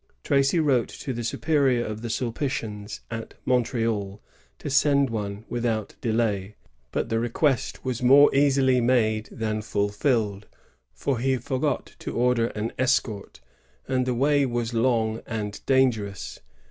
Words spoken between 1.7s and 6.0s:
of the Sulpitians at Montreal to send one without